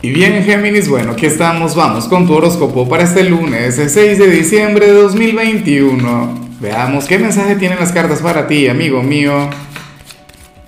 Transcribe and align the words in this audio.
Y 0.00 0.12
bien, 0.12 0.44
Géminis, 0.44 0.88
bueno, 0.88 1.10
aquí 1.10 1.26
estamos, 1.26 1.74
vamos 1.74 2.06
con 2.06 2.24
tu 2.24 2.34
horóscopo 2.34 2.88
para 2.88 3.02
este 3.02 3.24
lunes, 3.24 3.80
el 3.80 3.90
6 3.90 4.16
de 4.16 4.30
diciembre 4.30 4.86
de 4.86 4.92
2021. 4.92 6.50
Veamos 6.60 7.06
qué 7.06 7.18
mensaje 7.18 7.56
tienen 7.56 7.80
las 7.80 7.90
cartas 7.90 8.22
para 8.22 8.46
ti, 8.46 8.68
amigo 8.68 9.02
mío. 9.02 9.50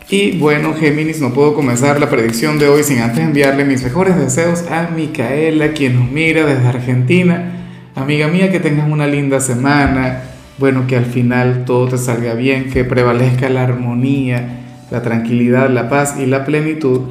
Y 0.08 0.37
bueno, 0.37 0.74
Géminis, 0.74 1.21
no 1.21 1.32
puedo 1.32 1.54
comenzar 1.54 2.01
la 2.01 2.11
predicción 2.11 2.58
de 2.58 2.66
hoy 2.66 2.82
sin 2.82 2.98
antes 2.98 3.21
enviarle 3.21 3.64
mis 3.64 3.85
mejores 3.85 4.16
deseos 4.16 4.64
a 4.69 4.88
Micaela, 4.90 5.74
quien 5.74 6.01
nos 6.01 6.10
mira 6.10 6.44
desde 6.44 6.67
Argentina. 6.67 7.53
Amiga 7.94 8.26
mía, 8.26 8.51
que 8.51 8.58
tengas 8.58 8.90
una 8.90 9.06
linda 9.06 9.38
semana. 9.38 10.22
Bueno, 10.58 10.88
que 10.88 10.97
al 10.97 11.06
final 11.06 11.65
todo 11.65 11.87
te 11.87 11.99
salga 11.99 12.35
bien, 12.35 12.69
que 12.69 12.85
prevalezca 12.85 13.49
la 13.49 13.62
armonía, 13.62 14.58
la 14.90 15.03
tranquilidad, 15.03 15.71
la 15.71 15.88
paz 15.88 16.16
y 16.19 16.27
la 16.27 16.45
plenitud. 16.45 17.02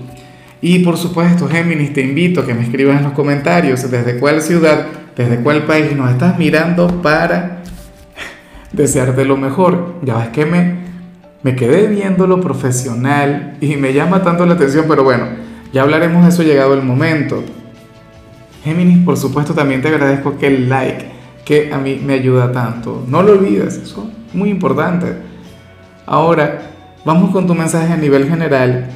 Y 0.62 0.80
por 0.80 0.98
supuesto, 0.98 1.48
Géminis, 1.48 1.94
te 1.94 2.02
invito 2.02 2.42
a 2.42 2.46
que 2.46 2.54
me 2.54 2.64
escribas 2.64 2.98
en 2.98 3.04
los 3.04 3.14
comentarios 3.14 3.90
desde 3.90 4.18
cuál 4.20 4.42
ciudad, 4.42 4.88
desde 5.16 5.42
cuál 5.42 5.64
país 5.64 5.96
nos 5.96 6.12
estás 6.12 6.38
mirando 6.38 7.02
para 7.02 7.64
desearte 8.74 9.24
lo 9.24 9.38
mejor. 9.38 9.96
Ya 10.04 10.18
ves 10.18 10.30
que 10.30 10.46
me, 10.46 10.76
me 11.44 11.56
quedé 11.56 11.88
viendo 11.88 12.28
lo 12.28 12.42
profesional 12.42 13.58
y 13.62 13.78
me 13.78 13.94
llama 13.94 14.22
tanto 14.22 14.46
la 14.46 14.56
atención, 14.56 14.86
pero 14.88 15.04
bueno, 15.04 15.28
ya 15.72 15.84
hablaremos 15.84 16.24
de 16.24 16.30
eso 16.30 16.44
llegado 16.44 16.74
el 16.74 16.82
momento. 16.82 17.42
Géminis, 18.66 19.06
por 19.06 19.16
supuesto, 19.16 19.54
también 19.54 19.82
te 19.82 19.88
agradezco 19.88 20.30
aquel 20.30 20.68
like 20.68 21.06
que 21.46 21.74
a 21.74 21.78
mí 21.78 22.02
me 22.06 22.16
ayuda 22.16 22.52
tanto. 22.52 23.06
No 23.08 23.24
lo 23.24 23.32
olvides, 23.32 23.78
eso 23.78 24.12
es 24.28 24.36
muy 24.36 24.50
importante. 24.50 25.14
Ahora, 26.06 26.60
vamos 27.06 27.32
con 27.32 27.48
tu 27.48 27.56
mensaje 27.56 27.94
a 27.94 27.98
nivel 27.98 28.28
general 28.28 28.90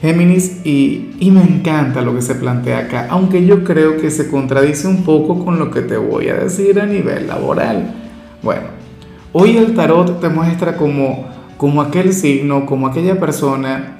Géminis, 0.00 0.60
y, 0.64 1.16
y, 1.18 1.32
me 1.32 1.42
encanta 1.42 2.02
lo 2.02 2.14
que 2.14 2.22
se 2.22 2.36
plantea 2.36 2.78
acá, 2.78 3.08
aunque 3.10 3.44
yo 3.44 3.64
creo 3.64 3.96
que 3.96 4.12
se 4.12 4.30
contradice 4.30 4.86
un 4.86 5.02
poco 5.02 5.44
con 5.44 5.58
lo 5.58 5.72
que 5.72 5.80
te 5.80 5.96
voy 5.96 6.28
a 6.28 6.34
decir 6.34 6.80
a 6.80 6.86
nivel 6.86 7.26
laboral. 7.26 7.94
Bueno, 8.40 8.62
hoy 9.32 9.56
el 9.56 9.74
tarot 9.74 10.20
te 10.20 10.28
muestra 10.28 10.76
como, 10.76 11.26
como 11.56 11.82
aquel 11.82 12.12
signo, 12.12 12.64
como 12.64 12.86
aquella 12.86 13.18
persona 13.18 13.98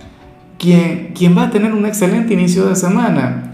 quien, 0.56 1.12
quien 1.14 1.36
va 1.36 1.44
a 1.44 1.50
tener 1.50 1.72
un 1.72 1.84
excelente 1.84 2.34
inicio 2.34 2.66
de 2.66 2.76
semana, 2.76 3.52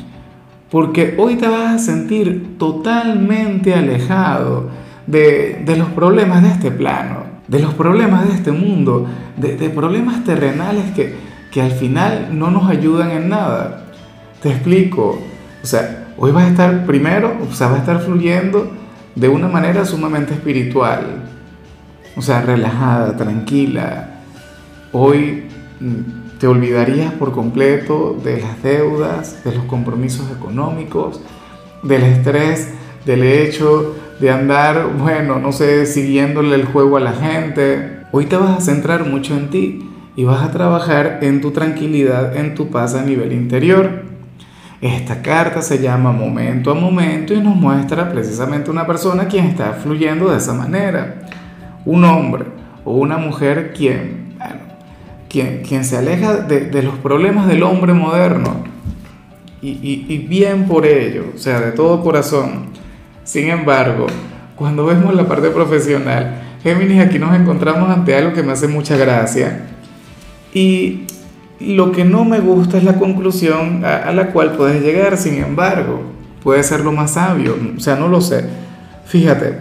porque 0.70 1.14
hoy 1.16 1.36
te 1.36 1.48
vas 1.48 1.74
a 1.74 1.78
sentir 1.78 2.58
totalmente 2.58 3.72
alejado 3.72 4.68
de, 5.06 5.62
de 5.64 5.76
los 5.76 5.88
problemas 5.88 6.42
de 6.42 6.48
este 6.48 6.70
plano, 6.70 7.24
de 7.48 7.60
los 7.60 7.72
problemas 7.72 8.28
de 8.28 8.34
este 8.34 8.52
mundo, 8.52 9.06
de, 9.38 9.56
de 9.56 9.70
problemas 9.70 10.24
terrenales 10.24 10.90
que 10.94 11.14
que 11.54 11.62
al 11.62 11.70
final 11.70 12.36
no 12.36 12.50
nos 12.50 12.68
ayudan 12.68 13.12
en 13.12 13.28
nada. 13.28 13.84
Te 14.42 14.50
explico. 14.50 15.20
O 15.62 15.66
sea, 15.66 16.08
hoy 16.18 16.32
vas 16.32 16.46
a 16.46 16.48
estar 16.48 16.84
primero, 16.84 17.32
o 17.48 17.54
sea, 17.54 17.68
vas 17.68 17.76
a 17.76 17.80
estar 17.80 18.00
fluyendo 18.00 18.72
de 19.14 19.28
una 19.28 19.46
manera 19.46 19.84
sumamente 19.84 20.34
espiritual. 20.34 21.22
O 22.16 22.22
sea, 22.22 22.40
relajada, 22.40 23.16
tranquila. 23.16 24.22
Hoy 24.90 25.44
mm, 25.78 26.38
te 26.40 26.48
olvidarías 26.48 27.12
por 27.12 27.30
completo 27.30 28.20
de 28.24 28.40
las 28.40 28.60
deudas, 28.60 29.44
de 29.44 29.54
los 29.54 29.64
compromisos 29.66 30.28
económicos, 30.36 31.20
del 31.84 32.02
estrés, 32.02 32.74
del 33.06 33.22
hecho 33.22 33.94
de 34.18 34.32
andar, 34.32 34.88
bueno, 34.98 35.38
no 35.38 35.52
sé, 35.52 35.86
siguiéndole 35.86 36.56
el 36.56 36.64
juego 36.64 36.96
a 36.96 37.00
la 37.00 37.12
gente. 37.12 38.00
Hoy 38.10 38.26
te 38.26 38.36
vas 38.36 38.58
a 38.58 38.60
centrar 38.60 39.06
mucho 39.08 39.36
en 39.36 39.50
ti 39.50 39.93
y 40.16 40.24
vas 40.24 40.42
a 40.42 40.50
trabajar 40.50 41.18
en 41.22 41.40
tu 41.40 41.50
tranquilidad, 41.50 42.36
en 42.36 42.54
tu 42.54 42.70
paz 42.70 42.94
a 42.94 43.02
nivel 43.02 43.32
interior. 43.32 44.04
Esta 44.80 45.22
carta 45.22 45.62
se 45.62 45.78
llama 45.78 46.12
momento 46.12 46.70
a 46.70 46.74
momento 46.74 47.34
y 47.34 47.40
nos 47.40 47.56
muestra 47.56 48.10
precisamente 48.10 48.70
una 48.70 48.86
persona 48.86 49.26
quien 49.26 49.46
está 49.46 49.72
fluyendo 49.72 50.30
de 50.30 50.38
esa 50.38 50.52
manera. 50.52 51.22
Un 51.84 52.04
hombre 52.04 52.44
o 52.84 52.94
una 52.94 53.16
mujer 53.16 53.72
quien, 53.74 54.34
quien, 55.28 55.62
quien 55.62 55.84
se 55.84 55.96
aleja 55.96 56.34
de, 56.34 56.66
de, 56.66 56.82
los 56.82 56.94
problemas 56.96 57.46
del 57.46 57.62
hombre 57.62 57.92
moderno 57.92 58.62
y, 59.62 59.70
y, 59.70 60.06
y 60.08 60.18
bien 60.18 60.66
por 60.66 60.86
ello, 60.86 61.32
o 61.34 61.38
sea, 61.38 61.60
de 61.60 61.72
todo 61.72 62.02
corazón. 62.02 62.66
Sin 63.24 63.48
embargo, 63.48 64.06
cuando 64.54 64.84
vemos 64.84 65.14
la 65.14 65.26
parte 65.26 65.48
profesional, 65.48 66.42
Géminis, 66.62 67.00
aquí 67.00 67.18
nos 67.18 67.34
encontramos 67.34 67.88
ante 67.90 68.14
algo 68.14 68.32
que 68.34 68.42
me 68.42 68.52
hace 68.52 68.68
mucha 68.68 68.96
gracia 68.96 69.73
y 70.54 71.00
lo 71.60 71.92
que 71.92 72.04
no 72.04 72.24
me 72.24 72.40
gusta 72.40 72.78
es 72.78 72.84
la 72.84 72.94
conclusión 72.94 73.84
a, 73.84 74.12
la 74.12 74.30
cual 74.30 74.52
puedes 74.52 74.82
llegar, 74.82 75.18
sin 75.18 75.42
embargo, 75.42 76.00
puede 76.42 76.62
ser 76.62 76.80
lo 76.80 76.92
más 76.92 77.12
sabio, 77.12 77.56
o 77.76 77.80
sea, 77.80 77.96
no 77.96 78.08
lo 78.08 78.20
sé. 78.20 78.44
Fíjate, 79.04 79.58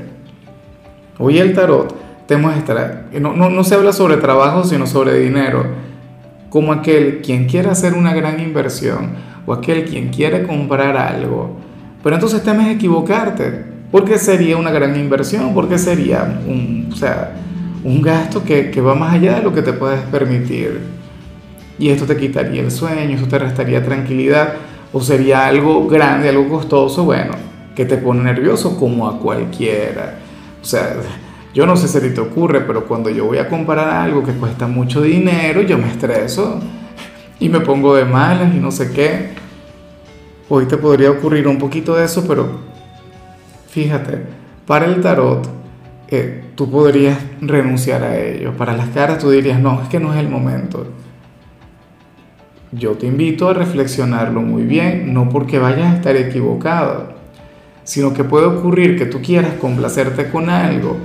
hoy 1.18 1.40
el 1.40 1.54
tarot 1.54 1.96
te 2.28 2.38
muestra, 2.38 3.08
no, 3.20 3.34
no, 3.34 3.50
no 3.50 3.64
se 3.64 3.76
habla 3.76 3.92
sobre 3.92 4.18
trabajo, 4.18 4.64
sino 4.64 4.86
sobre 4.86 5.20
dinero, 5.20 5.66
como 6.50 6.72
aquel 6.72 7.22
quien 7.22 7.48
quiere 7.48 7.70
hacer 7.70 7.94
una 7.94 8.14
gran 8.14 8.40
inversión 8.40 9.12
o 9.46 9.54
aquel 9.54 9.86
quien 9.86 10.10
quiere 10.10 10.44
comprar 10.44 10.96
algo. 10.96 11.58
Pero 12.04 12.16
entonces 12.16 12.44
temes 12.44 12.68
equivocarte, 12.68 13.64
porque 13.92 14.18
sería 14.18 14.58
una 14.58 14.72
gran 14.72 15.00
inversión, 15.00 15.54
porque 15.54 15.78
sería 15.78 16.42
un, 16.48 16.90
o 16.92 16.96
sea, 16.96 17.34
un 17.84 18.02
gasto 18.02 18.44
que, 18.44 18.72
que, 18.72 18.82
va 18.82 18.96
más 18.96 19.14
allá 19.14 19.36
de 19.36 19.44
lo 19.44 19.54
que 19.54 19.62
te 19.62 19.74
puedes 19.74 20.02
permitir. 20.04 20.82
Y 21.78 21.90
esto 21.90 22.06
te 22.06 22.16
quitaría 22.18 22.62
el 22.62 22.72
sueño, 22.72 23.16
esto 23.16 23.28
te 23.28 23.40
restaría 23.40 23.84
tranquilidad, 23.84 24.54
o 24.92 25.02
sería 25.02 25.48
algo 25.48 25.88
grande, 25.88 26.30
algo 26.30 26.48
costoso, 26.48 27.04
bueno, 27.04 27.34
que 27.76 27.86
te 27.86 27.98
pone 27.98 28.24
nervioso 28.24 28.78
como 28.78 29.08
a 29.08 29.20
cualquiera. 29.20 30.20
O 30.62 30.66
sea, 30.66 30.96
yo 31.54 31.66
no 31.66 31.76
sé 31.76 31.88
si 31.88 32.14
te 32.14 32.22
ocurre, 32.22 32.62
pero 32.62 32.86
cuando 32.86 33.10
yo 33.10 33.26
voy 33.26 33.38
a 33.38 33.48
comprar 33.48 33.90
algo 33.90 34.24
que 34.24 34.34
cuesta 34.34 34.68
mucho 34.68 35.02
dinero, 35.02 35.62
yo 35.62 35.78
me 35.78 35.90
estreso 35.90 36.60
y 37.40 37.50
me 37.50 37.60
pongo 37.60 37.96
de 37.96 38.06
malas 38.06 38.54
y 38.56 38.58
no 38.58 38.72
sé 38.72 38.92
qué. 38.92 39.32
Hoy 40.50 40.66
te 40.66 40.78
podría 40.78 41.12
ocurrir 41.12 41.48
un 41.48 41.58
poquito 41.58 41.96
de 41.96 42.06
eso, 42.06 42.26
pero 42.28 42.60
fíjate, 43.70 44.24
para 44.66 44.86
el 44.86 45.02
tarot, 45.02 45.48
tú 46.56 46.70
podrías 46.70 47.18
renunciar 47.42 48.04
a 48.04 48.20
ello. 48.20 48.56
Para 48.58 48.76
las 48.76 48.90
caras 48.90 49.20
tú 49.20 49.32
dirías, 49.32 49.60
no, 49.60 49.82
es 49.82 49.90
que 49.90 50.00
no 50.00 50.14
es 50.14 50.20
el 50.20 50.30
momento. 50.30 50.86
Yo 52.72 52.92
te 52.94 53.08
invito 53.08 53.50
a 53.50 53.54
reflexionarlo 53.54 54.42
muy 54.42 54.64
bien, 54.64 55.14
no 55.14 55.30
porque 55.30 55.60
vayas 55.60 55.94
a 55.94 55.96
estar 55.96 56.16
equivocado, 56.16 57.14
sino 57.84 58.14
que 58.14 58.24
puede 58.24 58.46
ocurrir 58.46 58.98
que 58.98 59.06
tú 59.06 59.22
quieras 59.22 59.54
complacerte 59.60 60.30
con 60.30 60.50
algo, 60.50 60.98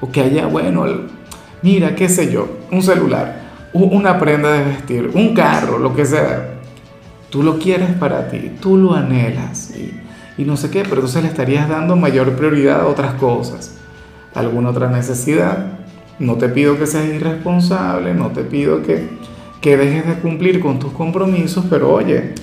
o 0.00 0.10
que 0.10 0.20
haya, 0.20 0.46
bueno, 0.46 0.84
mira, 1.62 1.94
qué 1.94 2.08
sé 2.08 2.30
yo, 2.30 2.48
un 2.70 2.82
celular, 2.82 3.42
una 3.72 4.18
prenda 4.18 4.52
de 4.52 4.64
vestir, 4.64 5.10
un 5.14 5.34
carro, 5.34 5.78
lo 5.78 5.94
que 5.94 6.04
sea. 6.04 6.60
Tú 7.30 7.42
lo 7.42 7.58
quieres 7.58 7.90
para 7.92 8.28
ti, 8.28 8.52
tú 8.60 8.76
lo 8.76 8.94
anhelas 8.94 9.74
y, 9.76 9.92
y 10.40 10.44
no 10.44 10.56
sé 10.56 10.70
qué, 10.70 10.82
pero 10.82 10.96
entonces 10.96 11.22
le 11.22 11.28
estarías 11.28 11.68
dando 11.68 11.96
mayor 11.96 12.32
prioridad 12.36 12.82
a 12.82 12.86
otras 12.86 13.14
cosas 13.14 13.80
alguna 14.34 14.70
otra 14.70 14.90
necesidad. 14.90 15.66
No 16.18 16.36
te 16.36 16.48
pido 16.48 16.78
que 16.78 16.86
seas 16.86 17.06
irresponsable, 17.06 18.14
no 18.14 18.30
te 18.30 18.42
pido 18.42 18.82
que, 18.82 19.08
que 19.60 19.76
dejes 19.76 20.06
de 20.06 20.14
cumplir 20.14 20.60
con 20.60 20.78
tus 20.78 20.92
compromisos, 20.92 21.64
pero 21.68 21.92
oye, 21.92 22.34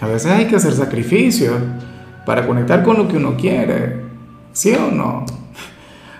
a 0.00 0.06
veces 0.06 0.30
hay 0.30 0.46
que 0.46 0.56
hacer 0.56 0.72
sacrificios 0.72 1.54
para 2.26 2.46
conectar 2.46 2.82
con 2.82 2.96
lo 2.96 3.08
que 3.08 3.16
uno 3.16 3.36
quiere, 3.36 4.00
¿sí 4.52 4.74
o 4.74 4.90
no? 4.90 5.24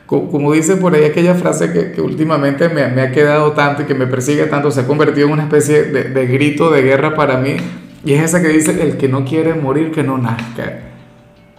Como 0.06 0.53
dice 0.53 0.77
por 0.77 0.94
ahí 0.94 1.05
aquella 1.05 1.34
frase 1.34 1.73
que, 1.73 2.00
últimamente 2.03 2.69
me, 2.69 2.89
me, 2.89 3.00
ha 3.03 3.12
quedado 3.12 3.53
tanto 3.53 3.83
y 3.83 3.84
que 3.87 3.94
me 3.94 4.06
persigue 4.06 4.44
tanto, 4.44 4.71
se 4.71 4.81
ha 4.81 4.87
convertido 4.87 5.27
en 5.27 5.33
una 5.33 5.44
especie 5.44 5.84
de, 5.84 6.05
de 6.05 6.27
grito 6.27 6.71
de 6.71 6.83
guerra 6.83 7.15
para 7.15 7.39
mí, 7.39 7.56
y 8.05 8.12
es 8.15 8.23
esa 8.23 8.43
que 8.43 8.49
dice, 8.49 8.83
el 8.83 8.99
que 8.99 9.09
no 9.09 9.25
quiere 9.25 9.55
morir, 9.55 9.91
que 9.91 10.03
no 10.03 10.19
nazca. 10.19 10.81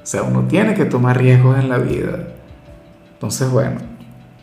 O 0.04 0.06
sea, 0.06 0.24
uno 0.24 0.44
tiene 0.48 0.76
que 0.76 0.86
tomar 0.86 1.18
riesgos 1.18 1.58
en 1.58 1.70
la 1.70 1.78
vida. 1.78 2.28
Entonces, 3.24 3.50
bueno, 3.52 3.78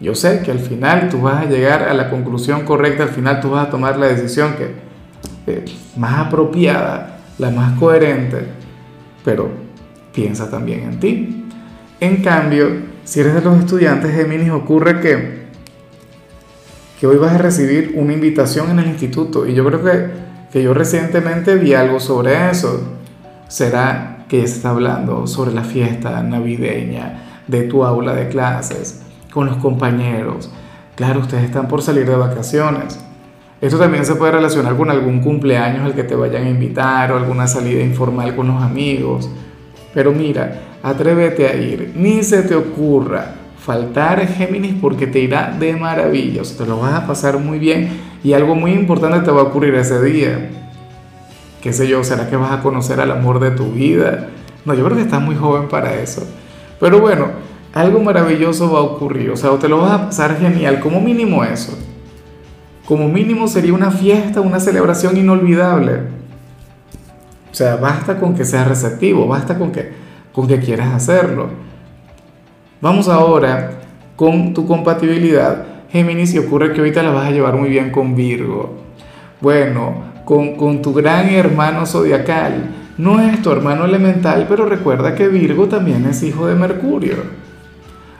yo 0.00 0.14
sé 0.14 0.40
que 0.40 0.50
al 0.50 0.58
final 0.58 1.10
tú 1.10 1.20
vas 1.20 1.42
a 1.42 1.44
llegar 1.44 1.82
a 1.82 1.92
la 1.92 2.08
conclusión 2.08 2.64
correcta, 2.64 3.02
al 3.02 3.10
final 3.10 3.38
tú 3.38 3.50
vas 3.50 3.66
a 3.66 3.70
tomar 3.70 3.98
la 3.98 4.06
decisión 4.06 4.54
que 4.54 4.70
eh, 5.46 5.66
más 5.98 6.28
apropiada, 6.28 7.18
la 7.36 7.50
más 7.50 7.78
coherente, 7.78 8.38
pero 9.22 9.50
piensa 10.14 10.48
también 10.48 10.84
en 10.84 10.98
ti. 10.98 11.44
En 12.00 12.22
cambio, 12.22 12.70
si 13.04 13.20
eres 13.20 13.34
de 13.34 13.42
los 13.42 13.58
estudiantes 13.58 14.14
Géminis, 14.14 14.48
ocurre 14.48 14.98
que, 15.02 15.42
que 16.98 17.06
hoy 17.06 17.18
vas 17.18 17.34
a 17.34 17.38
recibir 17.38 17.92
una 17.96 18.14
invitación 18.14 18.70
en 18.70 18.78
el 18.78 18.86
instituto 18.86 19.46
y 19.46 19.52
yo 19.52 19.62
creo 19.66 19.84
que, 19.84 20.06
que 20.50 20.62
yo 20.62 20.72
recientemente 20.72 21.54
vi 21.56 21.74
algo 21.74 22.00
sobre 22.00 22.48
eso. 22.48 22.82
Será 23.46 24.24
que 24.26 24.38
se 24.48 24.54
está 24.54 24.70
hablando 24.70 25.26
sobre 25.26 25.52
la 25.52 25.64
fiesta 25.64 26.22
navideña, 26.22 27.29
de 27.50 27.62
tu 27.62 27.84
aula 27.84 28.14
de 28.14 28.28
clases, 28.28 29.02
con 29.32 29.46
los 29.46 29.56
compañeros. 29.56 30.50
Claro, 30.94 31.20
ustedes 31.20 31.44
están 31.44 31.68
por 31.68 31.82
salir 31.82 32.06
de 32.08 32.16
vacaciones. 32.16 32.98
Esto 33.60 33.78
también 33.78 34.06
se 34.06 34.14
puede 34.14 34.32
relacionar 34.32 34.76
con 34.76 34.90
algún 34.90 35.20
cumpleaños 35.20 35.84
al 35.84 35.94
que 35.94 36.04
te 36.04 36.14
vayan 36.14 36.44
a 36.44 36.50
invitar 36.50 37.12
o 37.12 37.16
alguna 37.16 37.46
salida 37.46 37.82
informal 37.82 38.34
con 38.34 38.48
los 38.48 38.62
amigos. 38.62 39.28
Pero 39.92 40.12
mira, 40.12 40.60
atrévete 40.82 41.46
a 41.46 41.54
ir, 41.56 41.92
ni 41.96 42.22
se 42.22 42.42
te 42.42 42.54
ocurra 42.54 43.34
faltar 43.58 44.26
Géminis 44.26 44.74
porque 44.80 45.06
te 45.06 45.20
irá 45.20 45.54
de 45.58 45.76
maravillas, 45.76 46.56
te 46.56 46.64
lo 46.64 46.80
vas 46.80 46.94
a 46.94 47.06
pasar 47.06 47.38
muy 47.38 47.58
bien 47.58 47.88
y 48.24 48.32
algo 48.32 48.54
muy 48.54 48.72
importante 48.72 49.20
te 49.20 49.30
va 49.30 49.42
a 49.42 49.44
ocurrir 49.44 49.74
ese 49.74 50.02
día. 50.02 50.50
¿Qué 51.62 51.72
sé 51.74 51.86
yo? 51.86 52.02
¿Será 52.02 52.30
que 52.30 52.36
vas 52.36 52.52
a 52.52 52.62
conocer 52.62 53.00
al 53.00 53.10
amor 53.10 53.38
de 53.38 53.50
tu 53.50 53.70
vida? 53.72 54.28
No, 54.64 54.72
yo 54.74 54.84
creo 54.84 54.96
que 54.96 55.02
estás 55.02 55.20
muy 55.20 55.36
joven 55.36 55.68
para 55.68 55.94
eso. 55.94 56.26
Pero 56.80 57.00
bueno, 57.00 57.26
algo 57.74 58.00
maravilloso 58.00 58.72
va 58.72 58.80
a 58.80 58.82
ocurrir, 58.82 59.30
o 59.30 59.36
sea, 59.36 59.50
te 59.58 59.68
lo 59.68 59.78
vas 59.78 59.92
a 59.92 60.06
pasar 60.06 60.38
genial, 60.38 60.80
como 60.80 61.00
mínimo 61.00 61.44
eso. 61.44 61.78
Como 62.86 63.06
mínimo 63.06 63.46
sería 63.46 63.72
una 63.72 63.92
fiesta, 63.92 64.40
una 64.40 64.58
celebración 64.58 65.16
inolvidable. 65.16 66.00
O 67.52 67.54
sea, 67.54 67.76
basta 67.76 68.18
con 68.18 68.34
que 68.34 68.44
seas 68.44 68.66
receptivo, 68.66 69.28
basta 69.28 69.56
con 69.56 69.70
que, 69.70 69.92
con 70.32 70.48
que 70.48 70.58
quieras 70.58 70.92
hacerlo. 70.94 71.50
Vamos 72.80 73.08
ahora 73.08 73.82
con 74.16 74.54
tu 74.54 74.66
compatibilidad. 74.66 75.66
Géminis, 75.90 76.34
y 76.34 76.38
ocurre 76.38 76.72
que 76.72 76.80
ahorita 76.80 77.02
la 77.02 77.10
vas 77.10 77.28
a 77.28 77.30
llevar 77.30 77.54
muy 77.54 77.68
bien 77.68 77.90
con 77.90 78.14
Virgo. 78.16 78.76
Bueno, 79.40 80.04
con, 80.24 80.56
con 80.56 80.82
tu 80.82 80.92
gran 80.92 81.28
hermano 81.28 81.86
zodiacal. 81.86 82.79
No 83.00 83.18
es 83.18 83.40
tu 83.40 83.50
hermano 83.50 83.86
elemental, 83.86 84.44
pero 84.46 84.66
recuerda 84.66 85.14
que 85.14 85.28
Virgo 85.28 85.68
también 85.68 86.04
es 86.04 86.22
hijo 86.22 86.46
de 86.46 86.54
Mercurio. 86.54 87.14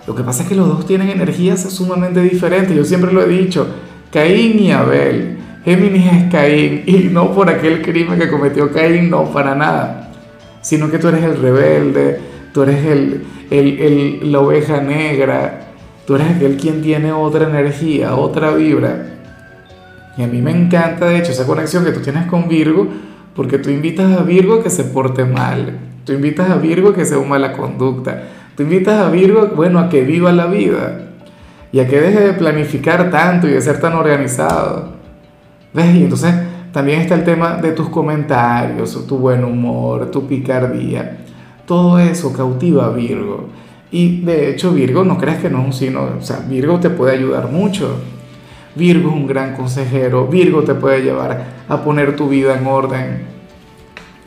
Lo 0.07 0.15
que 0.15 0.23
pasa 0.23 0.43
es 0.43 0.49
que 0.49 0.55
los 0.55 0.69
dos 0.69 0.87
tienen 0.87 1.11
energías 1.11 1.61
sumamente 1.61 2.23
diferentes. 2.23 2.75
Yo 2.75 2.87
siempre 2.87 3.13
lo 3.13 3.23
he 3.23 3.29
dicho, 3.29 3.67
Caín 4.11 4.59
y 4.59 4.73
Abel. 4.73 5.37
Géminis 5.67 6.11
es 6.11 6.33
Caín 6.33 6.85
y 6.87 7.11
no 7.13 7.35
por 7.35 7.51
aquel 7.51 7.83
crimen 7.83 8.19
que 8.19 8.31
cometió 8.31 8.73
Caín, 8.73 9.11
no, 9.11 9.25
para 9.25 9.55
nada. 9.55 10.13
Sino 10.63 10.91
que 10.91 10.99
tú 10.99 11.09
eres 11.09 11.25
el 11.25 11.37
rebelde, 11.37 12.19
tú 12.55 12.63
eres 12.63 12.83
el, 12.87 13.23
el, 13.51 14.33
la 14.33 14.41
oveja 14.41 14.81
negra, 14.81 15.73
tú 16.07 16.15
eres 16.15 16.37
aquel 16.37 16.57
quien 16.57 16.81
tiene 16.81 17.13
otra 17.13 17.47
energía, 17.51 18.15
otra 18.15 18.53
vibra. 18.53 19.11
Y 20.17 20.23
a 20.23 20.27
mí 20.27 20.41
me 20.41 20.53
encanta, 20.53 21.05
de 21.05 21.19
hecho, 21.19 21.33
esa 21.33 21.47
conexión 21.47 21.85
que 21.85 21.93
tú 21.93 22.01
tienes 22.01 22.27
con 22.29 22.49
Virgo, 22.49 22.89
porque 23.35 23.59
tú 23.59 23.71
invitas 23.71 24.19
a 24.19 24.23
Virgo 24.23 24.63
que 24.63 24.71
se 24.71 24.85
porte 24.85 25.25
mal, 25.25 25.79
tú 26.05 26.13
invitas 26.13 26.51
a 26.51 26.57
Virgo 26.57 26.93
que 26.93 27.05
sea 27.05 27.19
una 27.19 27.29
mala 27.29 27.53
conducta, 27.53 28.23
tú 28.57 28.63
invitas 28.63 29.01
a 29.01 29.11
Virgo, 29.11 29.53
bueno, 29.55 29.79
a 29.79 29.89
que 29.89 30.03
viva 30.03 30.33
la 30.33 30.47
vida 30.47 31.11
y 31.73 31.81
a 31.81 31.87
que 31.87 32.01
deje 32.01 32.21
de 32.21 32.33
planificar 32.33 33.11
tanto 33.11 33.49
y 33.49 33.53
de 33.53 33.61
ser 33.61 33.81
tan 33.81 33.95
organizado. 33.95 34.95
¿Ves? 35.73 35.95
Y 35.95 36.03
entonces 36.05 36.35
también 36.73 37.01
está 37.01 37.15
el 37.15 37.25
tema 37.25 37.57
de 37.57 37.73
tus 37.73 37.89
comentarios, 37.89 39.07
tu 39.07 39.19
buen 39.19 39.45
humor, 39.45 40.11
tu 40.11 40.27
picardía. 40.27 41.19
Todo 41.67 41.99
eso 41.99 42.33
cautiva 42.33 42.87
a 42.87 42.91
Virgo. 42.91 43.49
Y 43.93 44.23
de 44.23 44.51
hecho 44.51 44.73
Virgo 44.73 45.05
no 45.05 45.19
crees 45.19 45.39
que 45.39 45.51
no 45.51 45.61
es 45.61 45.67
un 45.67 45.73
signo, 45.73 46.09
o 46.19 46.23
sea, 46.23 46.41
Virgo 46.49 46.79
te 46.79 46.91
puede 46.91 47.17
ayudar 47.17 47.51
mucho. 47.51 47.97
Virgo 48.81 49.11
es 49.11 49.15
un 49.15 49.27
gran 49.27 49.55
consejero, 49.55 50.27
Virgo 50.27 50.63
te 50.63 50.75
puede 50.75 51.03
llevar 51.03 51.45
a 51.69 51.85
poner 51.85 52.17
tu 52.17 52.31
vida 52.31 52.57
en 52.57 52.67
orden. 52.67 53.27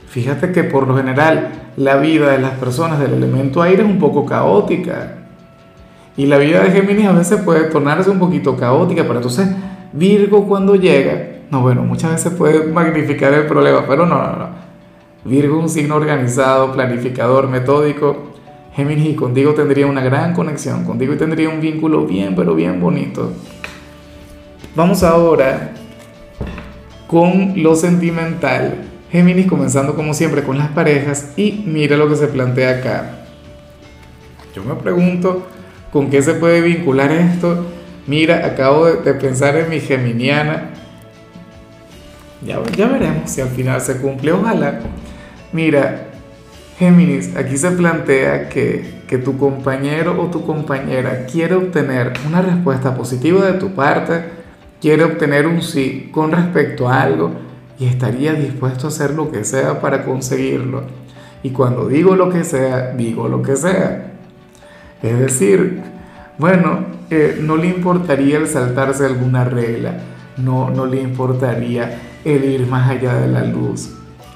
Fíjate 0.09 0.51
que 0.51 0.63
por 0.63 0.87
lo 0.87 0.95
general 0.95 1.71
la 1.75 1.95
vida 1.95 2.29
de 2.29 2.37
las 2.37 2.51
personas 2.51 2.99
del 2.99 3.15
elemento 3.15 3.63
aire 3.63 3.81
es 3.81 3.89
un 3.89 3.97
poco 3.97 4.27
caótica. 4.27 5.15
Y 6.15 6.27
la 6.27 6.37
vida 6.37 6.61
de 6.61 6.69
Géminis 6.69 7.07
a 7.07 7.13
veces 7.13 7.41
puede 7.41 7.63
tornarse 7.63 8.11
un 8.11 8.19
poquito 8.19 8.55
caótica, 8.55 9.01
pero 9.01 9.15
entonces 9.15 9.49
Virgo 9.91 10.47
cuando 10.47 10.75
llega, 10.75 11.39
no, 11.49 11.61
bueno, 11.61 11.81
muchas 11.81 12.11
veces 12.11 12.33
puede 12.33 12.71
magnificar 12.71 13.33
el 13.33 13.47
problema, 13.47 13.87
pero 13.87 14.05
no, 14.05 14.19
no, 14.19 14.35
no. 14.37 14.49
Virgo 15.25 15.57
un 15.57 15.67
signo 15.67 15.95
organizado, 15.95 16.73
planificador, 16.73 17.47
metódico. 17.47 18.33
Géminis 18.75 19.07
y 19.07 19.15
contigo 19.15 19.55
tendría 19.55 19.87
una 19.87 20.01
gran 20.01 20.35
conexión, 20.35 20.85
contigo 20.85 21.15
tendría 21.15 21.49
un 21.49 21.59
vínculo 21.59 22.05
bien, 22.05 22.35
pero 22.35 22.53
bien 22.53 22.79
bonito. 22.79 23.31
Vamos 24.75 25.03
ahora 25.03 25.71
con 27.07 27.53
lo 27.61 27.75
sentimental. 27.75 28.75
Géminis 29.11 29.45
comenzando 29.45 29.95
como 29.95 30.13
siempre 30.13 30.43
con 30.43 30.57
las 30.57 30.69
parejas 30.69 31.33
y 31.37 31.63
mira 31.67 31.95
lo 31.95 32.09
que 32.09 32.15
se 32.15 32.27
plantea 32.27 32.79
acá. 32.79 33.25
Yo 34.55 34.63
me 34.63 34.75
pregunto 34.75 35.47
con 35.91 36.09
qué 36.09 36.21
se 36.23 36.33
puede 36.33 36.61
vincular 36.61 37.11
esto. 37.11 37.65
Mira, 38.07 38.45
acabo 38.45 38.85
de, 38.87 39.13
pensar 39.13 39.55
en 39.57 39.69
mi 39.69 39.79
geminiana. 39.79 40.71
Ya, 42.45 42.61
ya 42.75 42.87
veremos 42.87 43.29
si 43.29 43.41
al 43.41 43.49
final 43.49 43.79
se 43.79 43.97
cumple, 43.97 44.31
ojalá. 44.31 44.79
Mira, 45.53 46.07
Géminis, 46.79 47.35
aquí 47.35 47.55
se 47.57 47.71
plantea 47.71 48.49
que, 48.49 49.03
tu 49.23 49.37
compañero 49.37 50.19
o 50.19 50.31
tu 50.31 50.43
compañera 50.43 51.27
quiere 51.27 51.53
obtener 51.53 52.13
una 52.27 52.41
respuesta 52.41 52.95
positiva 52.95 53.45
de 53.45 53.59
tu 53.59 53.75
parte, 53.75 54.23
quiere 54.83 55.05
obtener 55.05 55.47
un 55.47 55.61
sí 55.61 56.09
con 56.11 56.33
respecto 56.33 56.89
a 56.89 57.01
algo 57.01 57.31
y 57.79 57.85
estaría 57.85 58.33
dispuesto 58.33 58.87
a 58.87 58.89
hacer 58.89 59.11
lo 59.15 59.31
que 59.31 59.45
sea 59.45 59.79
para 59.79 60.03
conseguirlo. 60.03 60.83
Y 61.41 61.51
cuando 61.51 61.87
digo 61.87 62.17
lo 62.17 62.29
que 62.29 62.43
sea, 62.43 62.91
digo 62.91 63.29
lo 63.29 63.41
que 63.41 63.55
sea. 63.55 64.11
Es 65.01 65.19
decir, 65.19 65.81
bueno, 66.37 66.79
eh, 67.09 67.39
no 67.41 67.55
le 67.55 67.67
importaría 67.67 68.37
el 68.37 68.47
saltarse 68.47 69.05
alguna 69.05 69.45
regla, 69.45 69.99
no, 70.35 70.69
no 70.69 70.85
le 70.85 71.01
importaría 71.01 71.99
el 72.25 72.43
ir 72.43 72.67
más 72.67 72.89
allá 72.89 73.13
de 73.15 73.29
la 73.29 73.45
luz 73.45 73.89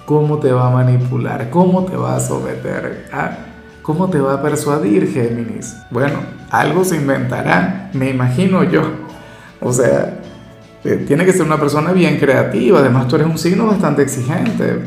cómo 0.08 0.38
te 0.38 0.54
va 0.54 0.68
a 0.68 0.70
manipular, 0.70 1.50
cómo 1.50 1.84
te 1.84 1.98
va 1.98 2.16
a 2.16 2.22
someter, 2.22 3.10
¿ah? 3.12 3.32
cómo 3.82 4.10
te 4.10 4.22
va 4.22 4.36
a 4.36 4.42
persuadir 4.42 5.12
Géminis. 5.12 5.76
Bueno, 5.92 6.20
algo 6.50 6.86
se 6.86 6.96
inventará, 6.96 7.90
me 7.92 8.12
imagino 8.12 8.64
yo. 8.64 8.84
O 9.60 9.74
sea, 9.74 10.18
tiene 10.82 11.26
que 11.26 11.34
ser 11.34 11.44
una 11.44 11.60
persona 11.60 11.92
bien 11.92 12.18
creativa, 12.18 12.80
además 12.80 13.08
tú 13.08 13.16
eres 13.16 13.28
un 13.28 13.38
signo 13.38 13.68
bastante 13.68 14.04
exigente, 14.04 14.80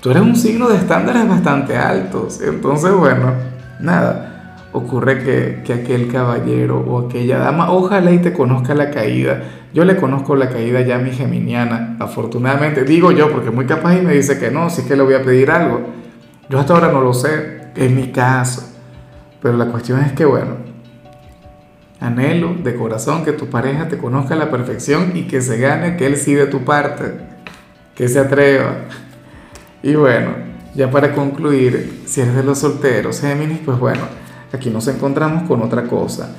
tú 0.00 0.10
eres 0.10 0.22
un 0.22 0.36
signo 0.36 0.68
de 0.68 0.76
estándares 0.76 1.28
bastante 1.28 1.76
altos, 1.76 2.40
entonces 2.40 2.92
bueno, 2.92 3.32
nada. 3.80 4.24
Ocurre 4.70 5.24
que, 5.24 5.62
que 5.64 5.72
aquel 5.72 6.12
caballero 6.12 6.78
o 6.86 7.06
aquella 7.06 7.38
dama, 7.38 7.72
ojalá 7.72 8.12
y 8.12 8.18
te 8.18 8.34
conozca 8.34 8.74
la 8.74 8.90
caída, 8.90 9.42
yo 9.72 9.84
le 9.84 9.96
conozco 9.96 10.36
la 10.36 10.48
caída 10.50 10.80
ya 10.82 10.96
a 10.96 10.98
mi 10.98 11.10
geminiana, 11.10 11.96
afortunadamente, 12.00 12.84
digo 12.84 13.12
yo, 13.12 13.30
porque 13.30 13.50
muy 13.50 13.66
capaz 13.66 13.96
y 13.96 14.02
me 14.02 14.14
dice 14.14 14.38
que 14.38 14.50
no, 14.50 14.68
si 14.70 14.82
es 14.82 14.86
que 14.86 14.96
le 14.96 15.02
voy 15.02 15.14
a 15.14 15.22
pedir 15.22 15.50
algo. 15.50 15.80
Yo 16.48 16.58
hasta 16.58 16.74
ahora 16.74 16.90
no 16.90 17.00
lo 17.00 17.12
sé, 17.12 17.70
en 17.76 17.94
mi 17.94 18.08
caso. 18.08 18.62
Pero 19.42 19.56
la 19.56 19.66
cuestión 19.66 20.00
es 20.00 20.12
que, 20.12 20.24
bueno, 20.24 20.67
anhelo 22.00 22.54
de 22.54 22.74
corazón 22.74 23.24
que 23.24 23.32
tu 23.32 23.48
pareja 23.48 23.88
te 23.88 23.98
conozca 23.98 24.34
a 24.34 24.38
la 24.38 24.50
perfección 24.50 25.12
y 25.16 25.26
que 25.26 25.40
se 25.40 25.58
gane 25.58 25.96
que 25.96 26.06
él 26.06 26.16
sí 26.16 26.34
de 26.34 26.46
tu 26.46 26.64
parte, 26.64 27.12
que 27.94 28.08
se 28.08 28.18
atreva. 28.18 28.84
Y 29.82 29.94
bueno, 29.94 30.30
ya 30.74 30.90
para 30.90 31.12
concluir, 31.12 32.02
si 32.06 32.20
eres 32.20 32.36
de 32.36 32.44
los 32.44 32.58
solteros, 32.58 33.20
Géminis, 33.20 33.58
pues 33.64 33.78
bueno, 33.78 34.02
aquí 34.52 34.70
nos 34.70 34.86
encontramos 34.88 35.44
con 35.48 35.62
otra 35.62 35.84
cosa. 35.84 36.34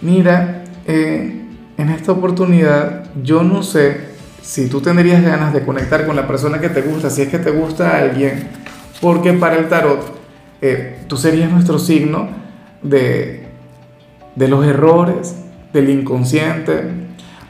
Mira, 0.00 0.64
eh, 0.86 1.42
en 1.76 1.90
esta 1.90 2.12
oportunidad 2.12 3.04
yo 3.22 3.42
no 3.42 3.62
sé 3.62 4.12
si 4.42 4.68
tú 4.68 4.80
tendrías 4.80 5.22
ganas 5.22 5.52
de 5.54 5.64
conectar 5.64 6.06
con 6.06 6.16
la 6.16 6.26
persona 6.26 6.60
que 6.60 6.68
te 6.68 6.82
gusta, 6.82 7.08
si 7.08 7.22
es 7.22 7.28
que 7.28 7.38
te 7.38 7.50
gusta 7.50 7.98
alguien, 7.98 8.48
porque 9.00 9.32
para 9.32 9.56
el 9.56 9.68
tarot 9.68 10.04
eh, 10.60 10.98
tú 11.08 11.16
serías 11.16 11.50
nuestro 11.50 11.78
signo 11.78 12.28
de, 12.82 13.43
de 14.36 14.48
los 14.48 14.66
errores, 14.66 15.36
del 15.72 15.90
inconsciente. 15.90 16.84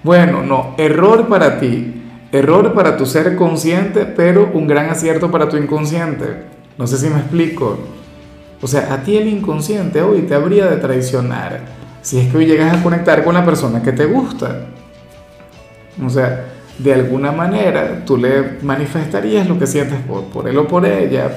Bueno, 0.02 0.42
no, 0.42 0.74
error 0.78 1.28
para 1.28 1.58
ti, 1.58 2.02
error 2.32 2.74
para 2.74 2.96
tu 2.96 3.06
ser 3.06 3.36
consciente, 3.36 4.04
pero 4.04 4.50
un 4.52 4.66
gran 4.66 4.90
acierto 4.90 5.30
para 5.30 5.48
tu 5.48 5.56
inconsciente. 5.56 6.44
No 6.76 6.86
sé 6.86 6.98
si 6.98 7.08
me 7.08 7.20
explico. 7.20 7.78
O 8.60 8.66
sea, 8.66 8.92
a 8.92 9.02
ti 9.02 9.16
el 9.16 9.28
inconsciente 9.28 10.02
hoy 10.02 10.22
te 10.22 10.34
habría 10.34 10.66
de 10.66 10.76
traicionar 10.76 11.60
si 12.04 12.20
es 12.20 12.30
que 12.30 12.36
hoy 12.36 12.46
llegas 12.46 12.76
a 12.76 12.82
conectar 12.82 13.24
con 13.24 13.34
la 13.34 13.44
persona 13.44 13.82
que 13.82 13.92
te 13.92 14.04
gusta. 14.04 14.66
O 16.04 16.10
sea, 16.10 16.44
de 16.78 16.92
alguna 16.92 17.32
manera 17.32 18.04
tú 18.04 18.18
le 18.18 18.58
manifestarías 18.62 19.48
lo 19.48 19.58
que 19.58 19.66
sientes 19.66 19.98
por, 20.32 20.46
él 20.46 20.58
o 20.58 20.68
por 20.68 20.84
ella, 20.84 21.34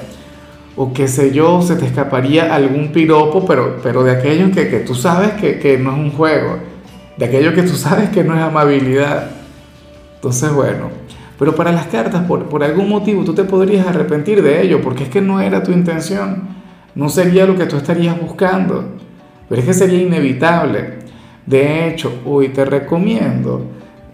o 0.80 0.92
qué 0.92 1.08
sé 1.08 1.32
yo, 1.32 1.60
se 1.60 1.74
te 1.74 1.86
escaparía 1.86 2.54
algún 2.54 2.92
piropo, 2.92 3.44
pero, 3.44 3.80
pero 3.82 4.04
de 4.04 4.12
aquello 4.12 4.52
que, 4.52 4.64
tú 4.86 4.94
sabes 4.94 5.32
que, 5.32 5.76
no 5.76 5.90
es 5.90 5.98
un 5.98 6.12
juego, 6.12 6.56
de 7.16 7.24
aquello 7.24 7.52
que 7.52 7.64
tú 7.64 7.74
sabes 7.74 8.10
que 8.10 8.22
no 8.22 8.36
es 8.36 8.40
amabilidad. 8.40 9.28
Entonces, 10.14 10.52
bueno, 10.52 10.90
pero 11.36 11.56
para 11.56 11.72
las 11.72 11.88
cartas, 11.88 12.24
por, 12.26 12.44
por 12.44 12.62
algún 12.62 12.88
motivo, 12.88 13.24
tú 13.24 13.34
te 13.34 13.42
podrías 13.42 13.88
arrepentir 13.88 14.40
de 14.40 14.62
ello, 14.62 14.80
porque 14.80 15.02
es 15.02 15.08
que 15.08 15.20
no 15.20 15.40
era 15.40 15.64
tu 15.64 15.72
intención, 15.72 16.46
no 16.94 17.08
sería 17.08 17.44
lo 17.44 17.56
que 17.56 17.66
tú 17.66 17.76
estarías 17.76 18.20
buscando. 18.20 18.84
Pero 19.48 19.60
es 19.60 19.66
que 19.66 19.74
sería 19.74 20.00
inevitable. 20.00 20.98
De 21.44 21.88
hecho, 21.88 22.20
hoy 22.24 22.50
te 22.50 22.64
recomiendo 22.64 23.64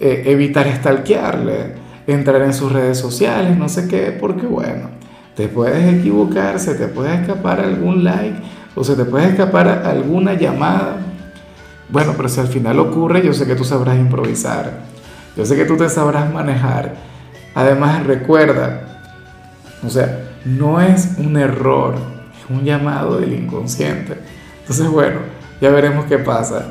eh, 0.00 0.22
evitar 0.24 0.66
stalkearle, 0.74 1.74
entrar 2.06 2.40
en 2.40 2.54
sus 2.54 2.72
redes 2.72 2.96
sociales, 2.96 3.54
no 3.58 3.68
sé 3.68 3.86
qué, 3.86 4.16
porque 4.18 4.46
bueno, 4.46 5.03
te 5.36 5.48
puedes 5.48 5.98
equivocar, 5.98 6.60
se 6.60 6.74
te 6.74 6.86
puede 6.86 7.14
escapar 7.14 7.60
algún 7.60 8.04
like 8.04 8.36
o 8.74 8.84
se 8.84 8.94
te 8.94 9.04
puede 9.04 9.30
escapar 9.30 9.68
alguna 9.84 10.34
llamada. 10.34 10.96
Bueno, 11.88 12.14
pero 12.16 12.28
si 12.28 12.40
al 12.40 12.48
final 12.48 12.78
ocurre, 12.78 13.24
yo 13.24 13.32
sé 13.32 13.46
que 13.46 13.54
tú 13.54 13.64
sabrás 13.64 13.96
improvisar, 13.96 14.70
yo 15.36 15.44
sé 15.44 15.56
que 15.56 15.64
tú 15.64 15.76
te 15.76 15.88
sabrás 15.88 16.32
manejar. 16.32 16.94
Además, 17.54 18.06
recuerda, 18.06 19.02
o 19.84 19.90
sea, 19.90 20.30
no 20.44 20.80
es 20.80 21.14
un 21.18 21.36
error, 21.36 21.94
es 22.38 22.50
un 22.50 22.64
llamado 22.64 23.18
del 23.20 23.32
inconsciente. 23.32 24.18
Entonces, 24.60 24.88
bueno, 24.88 25.20
ya 25.60 25.70
veremos 25.70 26.06
qué 26.06 26.18
pasa. 26.18 26.66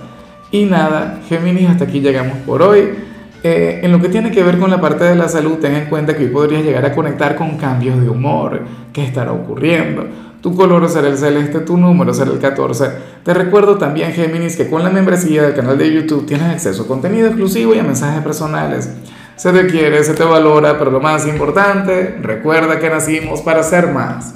Y 0.51 0.65
nada, 0.65 1.19
Géminis, 1.27 1.69
hasta 1.69 1.85
aquí 1.85 1.99
llegamos 1.99 2.37
por 2.39 2.61
hoy. 2.61 3.12
Eh, 3.45 3.81
en 3.83 3.91
lo 3.91 3.99
que 3.99 4.07
tiene 4.07 4.31
que 4.31 4.41
ver 4.41 4.57
con 4.57 4.71
la 4.71 4.79
parte 4.79 5.03
de 5.03 5.15
la 5.15 5.27
salud, 5.27 5.57
ten 5.59 5.75
en 5.75 5.85
cuenta 5.89 6.15
que 6.15 6.23
hoy 6.23 6.29
podrías 6.29 6.63
llegar 6.63 6.85
a 6.85 6.95
conectar 6.95 7.35
con 7.35 7.57
cambios 7.57 8.01
de 8.01 8.09
humor 8.09 8.61
que 8.93 9.03
estará 9.03 9.33
ocurriendo. 9.33 10.07
Tu 10.41 10.55
color 10.55 10.89
será 10.89 11.09
el 11.09 11.17
celeste, 11.17 11.59
tu 11.59 11.75
número 11.77 12.13
será 12.13 12.31
el 12.31 12.39
14. 12.39 12.89
Te 13.23 13.33
recuerdo 13.33 13.77
también, 13.77 14.13
Géminis, 14.13 14.55
que 14.55 14.69
con 14.69 14.81
la 14.81 14.89
membresía 14.89 15.43
del 15.43 15.53
canal 15.53 15.77
de 15.77 15.93
YouTube 15.93 16.25
tienes 16.25 16.51
acceso 16.51 16.83
a 16.83 16.87
contenido 16.87 17.27
exclusivo 17.27 17.75
y 17.75 17.79
a 17.79 17.83
mensajes 17.83 18.23
personales. 18.23 18.89
Se 19.35 19.51
te 19.51 19.67
quiere, 19.67 20.03
se 20.03 20.13
te 20.13 20.23
valora, 20.23 20.79
pero 20.79 20.91
lo 20.91 21.01
más 21.01 21.27
importante, 21.27 22.17
recuerda 22.21 22.79
que 22.79 22.89
nacimos 22.89 23.41
para 23.41 23.61
ser 23.63 23.87
más. 23.87 24.35